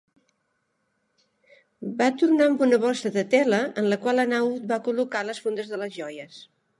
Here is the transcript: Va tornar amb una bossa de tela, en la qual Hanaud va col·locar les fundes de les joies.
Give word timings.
Va 1.99 2.07
tornar 2.21 2.47
amb 2.51 2.63
una 2.67 2.79
bossa 2.85 3.11
de 3.17 3.25
tela, 3.33 3.59
en 3.81 3.91
la 3.93 3.99
qual 4.07 4.23
Hanaud 4.23 4.65
va 4.73 4.83
col·locar 4.89 5.25
les 5.29 5.43
fundes 5.45 5.71
de 5.75 5.81
les 5.83 5.95
joies. 5.99 6.41